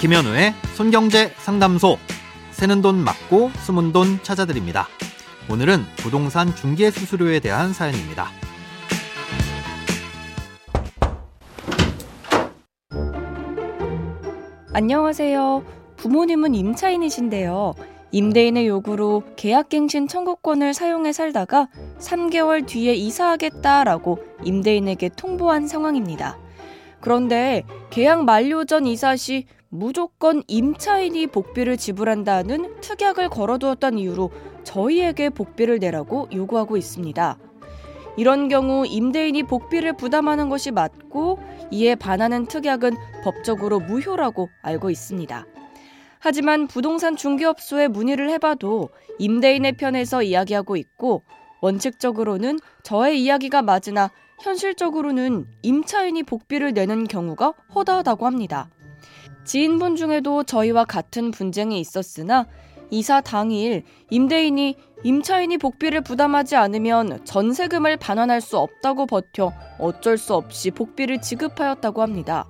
김현우의 0.00 0.54
손경제 0.76 1.32
상담소. 1.38 1.98
새는 2.52 2.82
돈 2.82 3.02
맞고 3.02 3.50
숨은 3.64 3.92
돈 3.92 4.22
찾아드립니다. 4.22 4.86
오늘은 5.50 5.80
부동산 5.96 6.54
중개 6.54 6.92
수수료에 6.92 7.40
대한 7.40 7.72
사연입니다. 7.72 8.28
안녕하세요. 14.72 15.64
부모님은 15.96 16.54
임차인이신데요. 16.54 17.74
임대인의 18.12 18.68
요구로 18.68 19.24
계약갱신 19.34 20.06
청구권을 20.06 20.74
사용해 20.74 21.12
살다가 21.12 21.66
3개월 21.98 22.64
뒤에 22.64 22.94
이사하겠다라고 22.94 24.18
임대인에게 24.44 25.10
통보한 25.16 25.66
상황입니다. 25.66 26.38
그런데 27.00 27.64
계약 27.90 28.24
만료 28.24 28.64
전 28.64 28.86
이사 28.86 29.16
시 29.16 29.46
무조건 29.70 30.42
임차인이 30.46 31.26
복비를 31.26 31.76
지불한다는 31.76 32.80
특약을 32.80 33.28
걸어두었다는 33.28 33.98
이유로 33.98 34.30
저희에게 34.64 35.28
복비를 35.28 35.78
내라고 35.78 36.26
요구하고 36.32 36.76
있습니다. 36.78 37.38
이런 38.16 38.48
경우 38.48 38.86
임대인이 38.86 39.42
복비를 39.44 39.92
부담하는 39.92 40.48
것이 40.48 40.70
맞고 40.70 41.38
이에 41.70 41.94
반하는 41.94 42.46
특약은 42.46 42.96
법적으로 43.22 43.78
무효라고 43.80 44.48
알고 44.62 44.90
있습니다. 44.90 45.46
하지만 46.18 46.66
부동산 46.66 47.14
중개업소에 47.14 47.88
문의를 47.88 48.30
해봐도 48.30 48.88
임대인의 49.18 49.76
편에서 49.76 50.22
이야기하고 50.22 50.76
있고 50.76 51.22
원칙적으로는 51.60 52.58
저의 52.82 53.22
이야기가 53.22 53.62
맞으나 53.62 54.10
현실적으로는 54.40 55.46
임차인이 55.62 56.22
복비를 56.22 56.72
내는 56.72 57.06
경우가 57.06 57.52
허다하다고 57.74 58.26
합니다. 58.26 58.70
지인분 59.48 59.96
중에도 59.96 60.44
저희와 60.44 60.84
같은 60.84 61.30
분쟁이 61.30 61.80
있었으나 61.80 62.46
이사 62.90 63.22
당일 63.22 63.82
임대인이 64.10 64.76
임차인이 65.04 65.56
복비를 65.56 66.02
부담하지 66.02 66.54
않으면 66.56 67.24
전세금을 67.24 67.96
반환할 67.96 68.42
수 68.42 68.58
없다고 68.58 69.06
버텨 69.06 69.54
어쩔 69.78 70.18
수 70.18 70.34
없이 70.34 70.70
복비를 70.70 71.22
지급하였다고 71.22 72.02
합니다. 72.02 72.46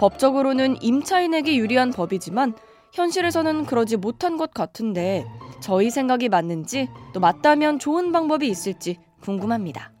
법적으로는 0.00 0.82
임차인에게 0.82 1.56
유리한 1.56 1.90
법이지만 1.90 2.54
현실에서는 2.94 3.66
그러지 3.66 3.98
못한 3.98 4.38
것 4.38 4.54
같은데 4.54 5.26
저희 5.60 5.90
생각이 5.90 6.30
맞는지 6.30 6.88
또 7.12 7.20
맞다면 7.20 7.78
좋은 7.78 8.12
방법이 8.12 8.48
있을지 8.48 8.98
궁금합니다. 9.20 9.92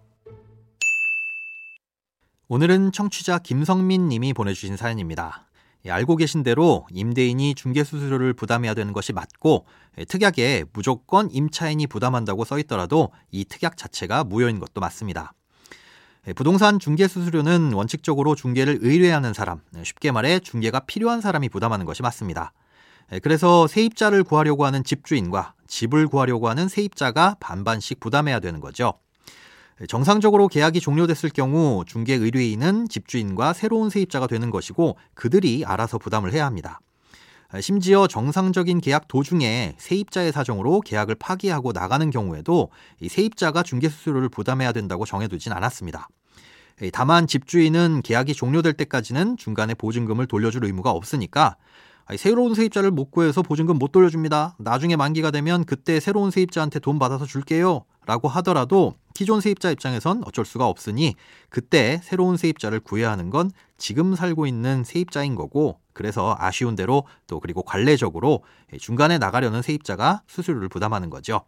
오늘은 2.48 2.92
청취자 2.92 3.40
김성민 3.40 4.08
님이 4.08 4.32
보내주신 4.32 4.78
사연입니다. 4.78 5.48
예, 5.86 5.90
알고 5.90 6.16
계신 6.16 6.42
대로 6.42 6.86
임대인이 6.90 7.54
중개수수료를 7.54 8.32
부담해야 8.32 8.74
되는 8.74 8.92
것이 8.92 9.12
맞고 9.12 9.66
예, 9.98 10.04
특약에 10.04 10.64
무조건 10.72 11.30
임차인이 11.30 11.86
부담한다고 11.86 12.44
써 12.44 12.58
있더라도 12.60 13.10
이 13.30 13.44
특약 13.44 13.76
자체가 13.76 14.24
무효인 14.24 14.60
것도 14.60 14.80
맞습니다. 14.80 15.34
예, 16.26 16.32
부동산 16.32 16.78
중개 16.78 17.06
수수료는 17.06 17.72
원칙적으로 17.74 18.34
중개를 18.34 18.78
의뢰하는 18.80 19.34
사람, 19.34 19.60
쉽게 19.82 20.10
말해 20.10 20.40
중개가 20.40 20.80
필요한 20.80 21.20
사람이 21.20 21.50
부담하는 21.50 21.84
것이 21.84 22.02
맞습니다. 22.02 22.52
그래서 23.22 23.66
세입자를 23.66 24.24
구하려고 24.24 24.64
하는 24.64 24.82
집주인과 24.82 25.52
집을 25.68 26.08
구하려고 26.08 26.48
하는 26.48 26.68
세입자가 26.68 27.36
반반씩 27.38 28.00
부담해야 28.00 28.40
되는 28.40 28.60
거죠. 28.60 28.94
정상적으로 29.88 30.46
계약이 30.48 30.80
종료됐을 30.80 31.30
경우 31.30 31.84
중개 31.84 32.14
의뢰인은 32.14 32.88
집주인과 32.88 33.52
새로운 33.52 33.90
세입자가 33.90 34.28
되는 34.28 34.50
것이고 34.50 34.96
그들이 35.14 35.64
알아서 35.66 35.98
부담을 35.98 36.32
해야 36.32 36.46
합니다. 36.46 36.80
심지어 37.60 38.06
정상적인 38.06 38.80
계약 38.80 39.08
도중에 39.08 39.74
세입자의 39.78 40.32
사정으로 40.32 40.80
계약을 40.80 41.16
파기하고 41.16 41.72
나가는 41.72 42.08
경우에도 42.10 42.70
세입자가 43.06 43.62
중개 43.62 43.88
수수료를 43.88 44.28
부담해야 44.28 44.72
된다고 44.72 45.04
정해두진 45.04 45.52
않았습니다. 45.52 46.08
다만 46.92 47.26
집주인은 47.26 48.02
계약이 48.02 48.34
종료될 48.34 48.72
때까지는 48.72 49.36
중간에 49.36 49.74
보증금을 49.74 50.26
돌려줄 50.26 50.64
의무가 50.64 50.90
없으니까 50.90 51.56
새로운 52.16 52.54
세입자를 52.54 52.90
못 52.90 53.10
구해서 53.10 53.42
보증금 53.42 53.78
못 53.78 53.92
돌려줍니다. 53.92 54.56
나중에 54.58 54.96
만기가 54.96 55.30
되면 55.30 55.64
그때 55.64 56.00
새로운 56.00 56.30
세입자한테 56.30 56.80
돈 56.80 56.98
받아서 56.98 57.24
줄게요. 57.24 57.84
라고 58.06 58.28
하더라도 58.28 58.94
기존 59.14 59.40
세입자 59.40 59.70
입장에선 59.70 60.22
어쩔 60.26 60.44
수가 60.44 60.66
없으니 60.66 61.14
그때 61.48 62.00
새로운 62.02 62.36
세입자를 62.36 62.80
구해야 62.80 63.12
하는 63.12 63.30
건 63.30 63.52
지금 63.78 64.16
살고 64.16 64.46
있는 64.46 64.82
세입자인 64.82 65.36
거고 65.36 65.78
그래서 65.92 66.36
아쉬운 66.38 66.74
대로 66.74 67.04
또 67.28 67.38
그리고 67.38 67.62
관례적으로 67.62 68.42
중간에 68.80 69.18
나가려는 69.18 69.62
세입자가 69.62 70.22
수수료를 70.26 70.68
부담하는 70.68 71.10
거죠. 71.10 71.42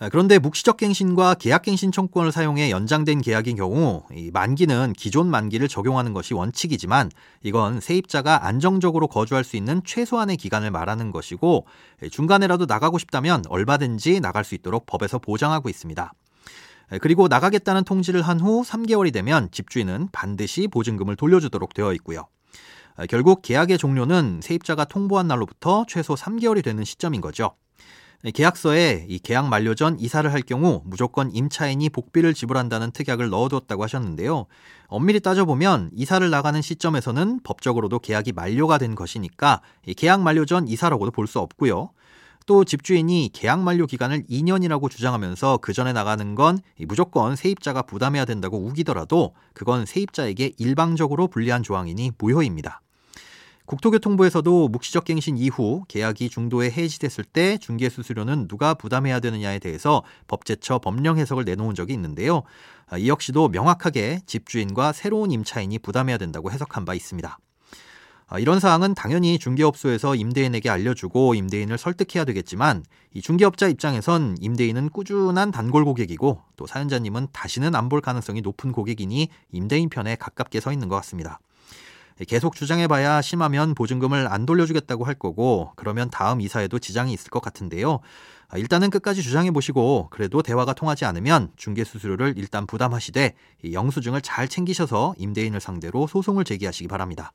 아, 0.00 0.08
그런데 0.08 0.38
묵시적 0.38 0.76
갱신과 0.76 1.34
계약 1.34 1.62
갱신 1.62 1.90
청구권을 1.90 2.30
사용해 2.30 2.70
연장된 2.70 3.20
계약인 3.22 3.56
경우 3.56 4.04
만기는 4.32 4.92
기존 4.92 5.28
만기를 5.28 5.66
적용하는 5.66 6.12
것이 6.12 6.34
원칙이지만 6.34 7.10
이건 7.42 7.80
세입자가 7.80 8.46
안정적으로 8.46 9.08
거주할 9.08 9.42
수 9.42 9.56
있는 9.56 9.82
최소한의 9.84 10.36
기간을 10.36 10.70
말하는 10.70 11.10
것이고 11.10 11.66
중간에라도 12.12 12.66
나가고 12.66 12.98
싶다면 12.98 13.42
얼마든지 13.48 14.20
나갈 14.20 14.44
수 14.44 14.54
있도록 14.54 14.86
법에서 14.86 15.18
보장하고 15.18 15.68
있습니다. 15.68 16.12
그리고 17.00 17.28
나가겠다는 17.28 17.84
통지를 17.84 18.22
한 18.22 18.40
후 18.40 18.62
3개월이 18.62 19.12
되면 19.12 19.50
집주인은 19.50 20.08
반드시 20.12 20.68
보증금을 20.68 21.16
돌려주도록 21.16 21.74
되어 21.74 21.92
있고요. 21.94 22.26
결국 23.08 23.42
계약의 23.42 23.78
종료는 23.78 24.40
세입자가 24.42 24.84
통보한 24.86 25.28
날로부터 25.28 25.84
최소 25.88 26.14
3개월이 26.14 26.64
되는 26.64 26.84
시점인 26.84 27.20
거죠. 27.20 27.54
네, 28.24 28.32
계약서에 28.32 29.06
이 29.08 29.20
계약 29.20 29.48
만료 29.48 29.76
전 29.76 29.96
이사를 30.00 30.32
할 30.32 30.42
경우 30.42 30.82
무조건 30.84 31.30
임차인이 31.30 31.88
복비를 31.90 32.34
지불한다는 32.34 32.90
특약을 32.90 33.28
넣어두었다고 33.28 33.84
하셨는데요. 33.84 34.46
엄밀히 34.88 35.20
따져보면 35.20 35.90
이사를 35.92 36.28
나가는 36.28 36.60
시점에서는 36.60 37.40
법적으로도 37.44 38.00
계약이 38.00 38.32
만료가 38.32 38.78
된 38.78 38.96
것이니까 38.96 39.60
계약 39.96 40.22
만료 40.22 40.44
전 40.46 40.66
이사라고도 40.66 41.12
볼 41.12 41.28
수 41.28 41.38
없고요. 41.38 41.90
또 42.48 42.64
집주인이 42.64 43.28
계약 43.34 43.60
만료 43.60 43.86
기간을 43.86 44.24
2년이라고 44.24 44.90
주장하면서 44.90 45.58
그 45.58 45.74
전에 45.74 45.92
나가는 45.92 46.34
건 46.34 46.58
무조건 46.86 47.36
세입자가 47.36 47.82
부담해야 47.82 48.24
된다고 48.24 48.56
우기더라도 48.56 49.34
그건 49.52 49.84
세입자에게 49.84 50.52
일방적으로 50.56 51.28
불리한 51.28 51.62
조항이니 51.62 52.12
무효입니다. 52.16 52.80
국토교통부에서도 53.66 54.68
묵시적 54.68 55.04
갱신 55.04 55.36
이후 55.36 55.84
계약이 55.88 56.30
중도에 56.30 56.70
해지됐을 56.70 57.24
때 57.24 57.58
중개 57.58 57.90
수수료는 57.90 58.48
누가 58.48 58.72
부담해야 58.72 59.20
되느냐에 59.20 59.58
대해서 59.58 60.02
법제처 60.26 60.78
법령 60.78 61.18
해석을 61.18 61.44
내놓은 61.44 61.74
적이 61.74 61.92
있는데요. 61.92 62.44
아, 62.86 62.96
이 62.96 63.10
역시도 63.10 63.48
명확하게 63.48 64.20
집주인과 64.24 64.92
새로운 64.92 65.32
임차인이 65.32 65.80
부담해야 65.80 66.16
된다고 66.16 66.50
해석한 66.50 66.86
바 66.86 66.94
있습니다. 66.94 67.38
아, 68.30 68.38
이런 68.38 68.60
사항은 68.60 68.94
당연히 68.94 69.38
중개업소에서 69.38 70.14
임대인에게 70.14 70.68
알려주고 70.68 71.34
임대인을 71.34 71.78
설득해야 71.78 72.26
되겠지만 72.26 72.84
이 73.14 73.22
중개업자 73.22 73.68
입장에선 73.68 74.36
임대인은 74.38 74.90
꾸준한 74.90 75.50
단골 75.50 75.86
고객이고 75.86 76.42
또 76.56 76.66
사연자님은 76.66 77.28
다시는 77.32 77.74
안 77.74 77.88
볼 77.88 78.02
가능성이 78.02 78.42
높은 78.42 78.70
고객이니 78.70 79.30
임대인 79.52 79.88
편에 79.88 80.16
가깝게 80.16 80.60
서 80.60 80.72
있는 80.72 80.88
것 80.88 80.96
같습니다. 80.96 81.40
계속 82.26 82.54
주장해봐야 82.54 83.22
심하면 83.22 83.74
보증금을 83.74 84.26
안 84.30 84.44
돌려주겠다고 84.44 85.04
할 85.04 85.14
거고 85.14 85.72
그러면 85.76 86.10
다음 86.10 86.42
이사에도 86.42 86.78
지장이 86.78 87.14
있을 87.14 87.30
것 87.30 87.40
같은데요. 87.40 88.00
아, 88.48 88.58
일단은 88.58 88.90
끝까지 88.90 89.22
주장해 89.22 89.52
보시고 89.52 90.08
그래도 90.10 90.42
대화가 90.42 90.74
통하지 90.74 91.06
않으면 91.06 91.50
중개 91.56 91.82
수수료를 91.82 92.34
일단 92.36 92.66
부담하시되 92.66 93.34
영수증을 93.72 94.20
잘 94.20 94.48
챙기셔서 94.48 95.14
임대인을 95.16 95.60
상대로 95.60 96.06
소송을 96.06 96.44
제기하시기 96.44 96.88
바랍니다. 96.88 97.32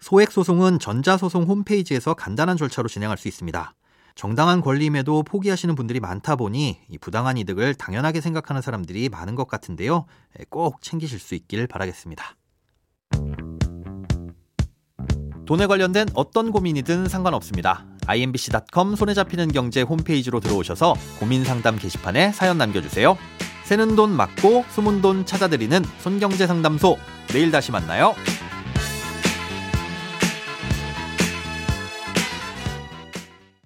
소액 0.00 0.30
소송은 0.30 0.78
전자소송 0.78 1.44
홈페이지에서 1.44 2.14
간단한 2.14 2.56
절차로 2.56 2.88
진행할 2.88 3.18
수 3.18 3.28
있습니다. 3.28 3.74
정당한 4.14 4.60
권리임에도 4.60 5.22
포기하시는 5.22 5.74
분들이 5.76 6.00
많다 6.00 6.34
보니 6.34 6.80
부당한 7.00 7.36
이득을 7.36 7.74
당연하게 7.74 8.20
생각하는 8.20 8.60
사람들이 8.62 9.08
많은 9.08 9.36
것 9.36 9.46
같은데요. 9.46 10.06
꼭 10.50 10.82
챙기실 10.82 11.20
수 11.20 11.34
있길 11.36 11.68
바라겠습니다. 11.68 12.36
돈에 15.46 15.66
관련된 15.66 16.08
어떤 16.14 16.50
고민이든 16.50 17.08
상관없습니다. 17.08 17.86
imbc.com 18.06 18.96
손에 18.96 19.14
잡히는 19.14 19.52
경제 19.52 19.82
홈페이지로 19.82 20.40
들어오셔서 20.40 20.94
고민 21.20 21.44
상담 21.44 21.78
게시판에 21.78 22.32
사연 22.32 22.58
남겨주세요. 22.58 23.16
새는 23.64 23.96
돈 23.96 24.10
맞고 24.10 24.64
숨은 24.70 25.00
돈 25.00 25.26
찾아드리는 25.26 25.82
손경제 26.00 26.46
상담소. 26.46 26.98
내일 27.28 27.50
다시 27.50 27.70
만나요. 27.70 28.14